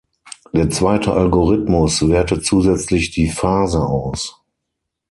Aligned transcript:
Der 0.51 0.67
zweite 0.71 1.13
Algorithmus 1.13 2.09
wertet 2.09 2.43
zusätzlich 2.43 3.11
die 3.11 3.29
Phase 3.29 3.81
aus. 3.85 4.41